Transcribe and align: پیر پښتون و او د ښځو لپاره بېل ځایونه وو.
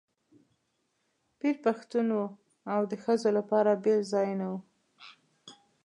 پیر 1.39 1.55
پښتون 1.65 2.07
و 2.19 2.23
او 2.73 2.81
د 2.91 2.93
ښځو 3.03 3.29
لپاره 3.37 3.79
بېل 3.83 4.01
ځایونه 4.13 4.45
وو. 4.51 4.59